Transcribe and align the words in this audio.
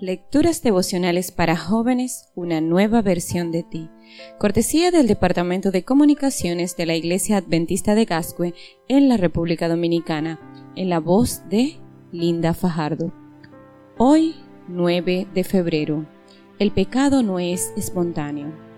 Lecturas 0.00 0.62
devocionales 0.62 1.30
para 1.30 1.58
jóvenes, 1.58 2.30
una 2.34 2.62
nueva 2.62 3.02
versión 3.02 3.52
de 3.52 3.62
ti. 3.62 3.90
Cortesía 4.38 4.90
del 4.90 5.06
Departamento 5.06 5.70
de 5.70 5.84
Comunicaciones 5.84 6.74
de 6.74 6.86
la 6.86 6.94
Iglesia 6.94 7.36
Adventista 7.36 7.94
de 7.94 8.06
Gascue 8.06 8.54
en 8.88 9.10
la 9.10 9.18
República 9.18 9.68
Dominicana, 9.68 10.40
en 10.74 10.88
la 10.88 11.00
voz 11.00 11.46
de 11.50 11.76
Linda 12.12 12.54
Fajardo. 12.54 13.12
Hoy, 13.98 14.36
9 14.68 15.28
de 15.34 15.44
febrero. 15.44 16.06
El 16.58 16.72
pecado 16.72 17.22
no 17.22 17.38
es 17.38 17.74
espontáneo. 17.76 18.69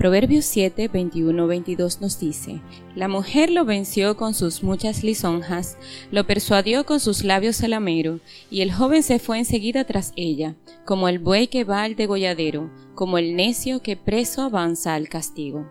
Proverbios 0.00 0.46
7, 0.46 0.88
21, 0.88 1.46
22 1.46 2.00
nos 2.00 2.18
dice, 2.18 2.62
La 2.94 3.06
mujer 3.06 3.50
lo 3.50 3.66
venció 3.66 4.16
con 4.16 4.32
sus 4.32 4.62
muchas 4.62 5.04
lisonjas, 5.04 5.76
lo 6.10 6.26
persuadió 6.26 6.86
con 6.86 7.00
sus 7.00 7.22
labios 7.22 7.56
salamero, 7.56 8.18
y 8.50 8.62
el 8.62 8.72
joven 8.72 9.02
se 9.02 9.18
fue 9.18 9.36
enseguida 9.36 9.84
tras 9.84 10.14
ella, 10.16 10.56
como 10.86 11.10
el 11.10 11.18
buey 11.18 11.48
que 11.48 11.64
va 11.64 11.82
al 11.82 11.96
degolladero, 11.96 12.70
como 12.94 13.18
el 13.18 13.36
necio 13.36 13.82
que 13.82 13.98
preso 13.98 14.40
avanza 14.40 14.94
al 14.94 15.10
castigo. 15.10 15.68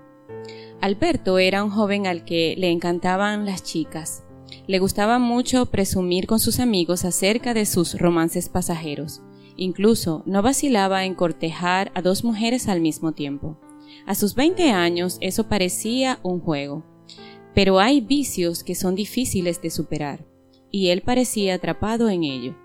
Alberto 0.79 1.39
era 1.39 1.63
un 1.63 1.71
joven 1.71 2.05
al 2.05 2.23
que 2.23 2.53
le 2.55 2.69
encantaban 2.69 3.47
las 3.47 3.63
chicas. 3.63 4.23
Le 4.67 4.77
gustaba 4.77 5.17
mucho 5.17 5.65
presumir 5.65 6.27
con 6.27 6.39
sus 6.39 6.59
amigos 6.59 7.03
acerca 7.03 7.55
de 7.55 7.65
sus 7.65 7.97
romances 7.97 8.47
pasajeros. 8.47 9.23
Incluso 9.57 10.21
no 10.27 10.43
vacilaba 10.43 11.05
en 11.05 11.15
cortejar 11.15 11.91
a 11.95 12.03
dos 12.03 12.23
mujeres 12.23 12.67
al 12.67 12.79
mismo 12.79 13.13
tiempo. 13.13 13.57
A 14.05 14.15
sus 14.15 14.35
20 14.35 14.71
años 14.71 15.17
eso 15.21 15.47
parecía 15.47 16.19
un 16.23 16.39
juego, 16.39 16.83
pero 17.53 17.79
hay 17.79 18.01
vicios 18.01 18.63
que 18.63 18.75
son 18.75 18.95
difíciles 18.95 19.61
de 19.61 19.69
superar, 19.69 20.25
y 20.71 20.89
él 20.89 21.01
parecía 21.01 21.55
atrapado 21.55 22.09
en 22.09 22.23
ello. 22.23 22.55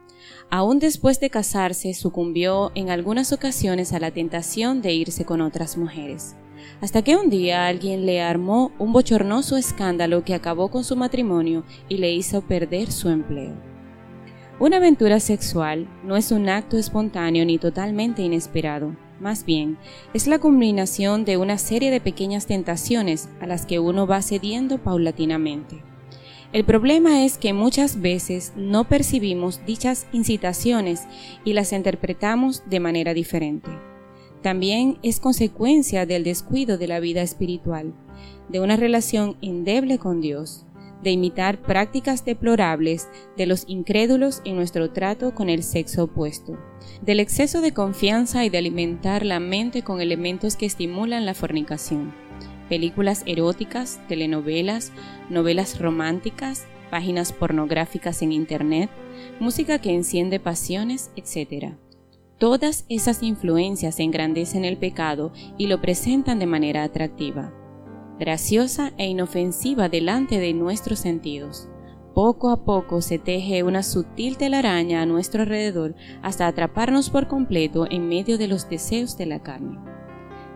Aún 0.50 0.78
después 0.78 1.20
de 1.20 1.30
casarse, 1.30 1.94
sucumbió 1.94 2.72
en 2.74 2.90
algunas 2.90 3.32
ocasiones 3.32 3.92
a 3.92 3.98
la 3.98 4.10
tentación 4.10 4.82
de 4.82 4.92
irse 4.92 5.24
con 5.24 5.40
otras 5.40 5.76
mujeres, 5.76 6.36
hasta 6.80 7.02
que 7.02 7.16
un 7.16 7.30
día 7.30 7.66
alguien 7.66 8.06
le 8.06 8.22
armó 8.22 8.72
un 8.78 8.92
bochornoso 8.92 9.56
escándalo 9.56 10.24
que 10.24 10.34
acabó 10.34 10.70
con 10.70 10.84
su 10.84 10.96
matrimonio 10.96 11.64
y 11.88 11.98
le 11.98 12.12
hizo 12.12 12.42
perder 12.42 12.92
su 12.92 13.08
empleo. 13.08 13.54
Una 14.60 14.76
aventura 14.76 15.18
sexual 15.18 15.88
no 16.04 16.16
es 16.16 16.30
un 16.30 16.48
acto 16.48 16.78
espontáneo 16.78 17.44
ni 17.44 17.58
totalmente 17.58 18.22
inesperado. 18.22 18.96
Más 19.20 19.44
bien, 19.46 19.78
es 20.12 20.26
la 20.26 20.38
combinación 20.38 21.24
de 21.24 21.36
una 21.36 21.58
serie 21.58 21.90
de 21.90 22.00
pequeñas 22.00 22.46
tentaciones 22.46 23.28
a 23.40 23.46
las 23.46 23.64
que 23.64 23.78
uno 23.78 24.06
va 24.06 24.22
cediendo 24.22 24.78
paulatinamente. 24.78 25.82
El 26.52 26.64
problema 26.64 27.24
es 27.24 27.38
que 27.38 27.52
muchas 27.52 28.00
veces 28.00 28.52
no 28.56 28.84
percibimos 28.84 29.64
dichas 29.66 30.06
incitaciones 30.12 31.02
y 31.44 31.52
las 31.52 31.72
interpretamos 31.72 32.62
de 32.68 32.80
manera 32.80 33.14
diferente. 33.14 33.70
También 34.42 34.98
es 35.02 35.20
consecuencia 35.20 36.06
del 36.06 36.22
descuido 36.22 36.78
de 36.78 36.86
la 36.86 37.00
vida 37.00 37.22
espiritual, 37.22 37.94
de 38.48 38.60
una 38.60 38.76
relación 38.76 39.36
endeble 39.40 39.98
con 39.98 40.20
Dios, 40.20 40.64
de 41.04 41.10
imitar 41.10 41.60
prácticas 41.60 42.24
deplorables 42.24 43.08
de 43.36 43.46
los 43.46 43.64
incrédulos 43.68 44.40
en 44.44 44.56
nuestro 44.56 44.90
trato 44.90 45.34
con 45.34 45.48
el 45.48 45.62
sexo 45.62 46.04
opuesto, 46.04 46.58
del 47.02 47.20
exceso 47.20 47.60
de 47.60 47.72
confianza 47.72 48.44
y 48.44 48.50
de 48.50 48.58
alimentar 48.58 49.24
la 49.24 49.38
mente 49.38 49.82
con 49.82 50.00
elementos 50.00 50.56
que 50.56 50.66
estimulan 50.66 51.26
la 51.26 51.34
fornicación, 51.34 52.14
películas 52.68 53.22
eróticas, 53.26 54.00
telenovelas, 54.08 54.92
novelas 55.28 55.78
románticas, 55.78 56.66
páginas 56.90 57.32
pornográficas 57.32 58.22
en 58.22 58.32
Internet, 58.32 58.90
música 59.38 59.78
que 59.78 59.92
enciende 59.92 60.40
pasiones, 60.40 61.10
etc. 61.16 61.74
Todas 62.38 62.86
esas 62.88 63.22
influencias 63.22 64.00
engrandecen 64.00 64.64
el 64.64 64.78
pecado 64.78 65.32
y 65.58 65.66
lo 65.66 65.80
presentan 65.80 66.38
de 66.38 66.46
manera 66.46 66.82
atractiva 66.82 67.52
graciosa 68.18 68.92
e 68.96 69.06
inofensiva 69.06 69.88
delante 69.88 70.38
de 70.38 70.54
nuestros 70.54 71.00
sentidos. 71.00 71.68
Poco 72.14 72.50
a 72.50 72.64
poco 72.64 73.02
se 73.02 73.18
teje 73.18 73.64
una 73.64 73.82
sutil 73.82 74.36
telaraña 74.36 75.02
a 75.02 75.06
nuestro 75.06 75.42
alrededor 75.42 75.96
hasta 76.22 76.46
atraparnos 76.46 77.10
por 77.10 77.26
completo 77.26 77.86
en 77.90 78.08
medio 78.08 78.38
de 78.38 78.46
los 78.46 78.68
deseos 78.68 79.18
de 79.18 79.26
la 79.26 79.42
carne. 79.42 79.78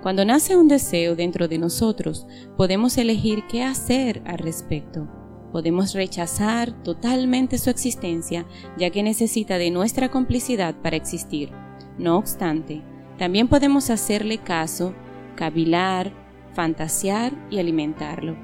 Cuando 0.03 0.25
nace 0.25 0.57
un 0.57 0.69
deseo 0.69 1.17
dentro 1.17 1.49
de 1.49 1.59
nosotros, 1.59 2.29
podemos 2.57 2.97
elegir 2.97 3.43
qué 3.49 3.65
hacer 3.65 4.23
al 4.25 4.39
respecto. 4.39 5.09
Podemos 5.51 5.95
rechazar 5.95 6.71
totalmente 6.85 7.59
su 7.59 7.71
existencia, 7.71 8.47
ya 8.79 8.91
que 8.91 9.03
necesita 9.03 9.59
de 9.59 9.73
nuestra 9.73 10.11
complicidad 10.11 10.77
para 10.81 10.97
existir. 10.97 11.51
No 11.99 12.19
obstante, 12.19 12.83
también 13.19 13.49
podemos 13.49 13.91
hacerle 13.91 14.39
caso, 14.39 14.95
cavilar, 15.35 16.28
fantasear 16.55 17.33
y 17.51 17.59
alimentarlo. 17.59 18.37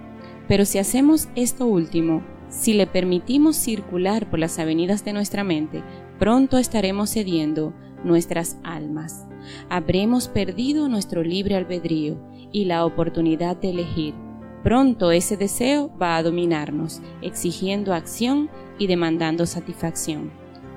Pero 0.48 0.64
si 0.64 0.78
hacemos 0.78 1.28
esto 1.34 1.66
último, 1.66 2.22
si 2.48 2.74
le 2.74 2.86
permitimos 2.86 3.56
circular 3.56 4.30
por 4.30 4.38
las 4.38 4.58
avenidas 4.58 5.04
de 5.04 5.12
nuestra 5.12 5.44
mente, 5.44 5.82
pronto 6.18 6.58
estaremos 6.58 7.10
cediendo 7.10 7.74
nuestras 8.04 8.58
almas. 8.62 9.26
Habremos 9.68 10.28
perdido 10.28 10.88
nuestro 10.88 11.22
libre 11.22 11.56
albedrío 11.56 12.18
y 12.52 12.66
la 12.66 12.84
oportunidad 12.84 13.56
de 13.56 13.70
elegir. 13.70 14.14
Pronto 14.62 15.10
ese 15.10 15.36
deseo 15.36 15.90
va 16.00 16.16
a 16.16 16.22
dominarnos, 16.22 17.02
exigiendo 17.20 17.92
acción 17.92 18.48
y 18.78 18.86
demandando 18.86 19.46
satisfacción. 19.46 20.30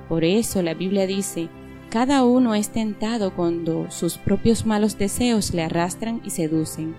Por 0.08 0.24
eso 0.24 0.62
la 0.62 0.74
Biblia 0.74 1.06
dice, 1.06 1.48
cada 1.90 2.24
uno 2.24 2.54
es 2.54 2.70
tentado 2.70 3.34
cuando 3.34 3.90
sus 3.90 4.18
propios 4.18 4.66
malos 4.66 4.98
deseos 4.98 5.54
le 5.54 5.62
arrastran 5.62 6.20
y 6.24 6.30
seducen. 6.30 6.94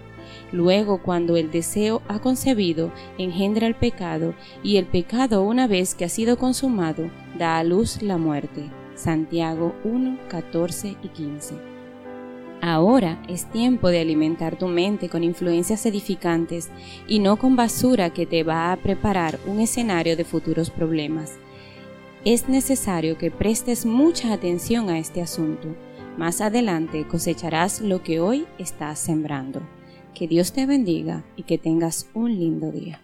Luego, 0.52 1.02
cuando 1.02 1.38
el 1.38 1.52
deseo 1.52 2.02
ha 2.08 2.20
concebido, 2.20 2.92
engendra 3.18 3.68
el 3.68 3.76
pecado, 3.76 4.34
y 4.64 4.78
el 4.78 4.86
pecado, 4.86 5.44
una 5.44 5.68
vez 5.68 5.96
que 5.96 6.06
ha 6.06 6.10
sido 6.10 6.38
consumado, 6.38 7.10
da 7.38 7.58
a 7.58 7.64
luz 7.64 8.02
la 8.02 8.18
muerte. 8.18 8.70
Santiago 8.96 9.76
1, 9.84 10.20
14 10.28 10.98
y 11.02 11.08
15. 11.08 11.56
Ahora 12.62 13.24
es 13.30 13.50
tiempo 13.50 13.88
de 13.88 14.02
alimentar 14.02 14.58
tu 14.58 14.68
mente 14.68 15.08
con 15.08 15.24
influencias 15.24 15.86
edificantes 15.86 16.70
y 17.08 17.20
no 17.20 17.38
con 17.38 17.56
basura 17.56 18.10
que 18.10 18.26
te 18.26 18.44
va 18.44 18.74
a 18.74 18.78
preparar 18.78 19.40
un 19.46 19.62
escenario 19.62 20.18
de 20.18 20.26
futuros 20.26 20.70
problemas. 20.70 21.38
Es 22.26 22.50
necesario 22.50 23.18
que 23.18 23.32
prestes 23.32 23.86
mucha 23.86 24.34
atención 24.34 24.90
a 24.90 25.00
este 25.00 25.22
asunto. 25.22 25.70
Más 26.18 26.42
adelante 26.42 27.08
cosecharás 27.08 27.80
lo 27.80 28.04
que 28.04 28.20
hoy 28.20 28.46
estás 28.58 29.00
sembrando. 29.00 29.62
Que 30.14 30.28
Dios 30.28 30.52
te 30.54 30.66
bendiga 30.66 31.24
y 31.36 31.44
que 31.44 31.58
tengas 31.58 32.10
un 32.14 32.38
lindo 32.38 32.72
día. 32.72 33.02